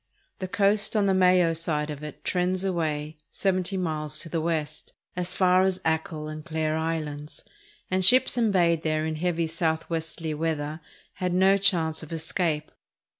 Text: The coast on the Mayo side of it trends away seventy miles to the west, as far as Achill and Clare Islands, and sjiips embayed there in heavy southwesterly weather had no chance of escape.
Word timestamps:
The 0.39 0.47
coast 0.47 0.95
on 0.95 1.05
the 1.05 1.13
Mayo 1.13 1.53
side 1.53 1.91
of 1.91 2.03
it 2.03 2.23
trends 2.23 2.65
away 2.65 3.17
seventy 3.29 3.77
miles 3.77 4.17
to 4.21 4.29
the 4.29 4.41
west, 4.41 4.93
as 5.15 5.35
far 5.35 5.61
as 5.61 5.79
Achill 5.85 6.27
and 6.27 6.43
Clare 6.43 6.75
Islands, 6.75 7.43
and 7.91 8.01
sjiips 8.01 8.35
embayed 8.35 8.81
there 8.81 9.05
in 9.05 9.17
heavy 9.17 9.45
southwesterly 9.45 10.33
weather 10.33 10.79
had 11.13 11.35
no 11.35 11.55
chance 11.55 12.01
of 12.01 12.11
escape. 12.11 12.71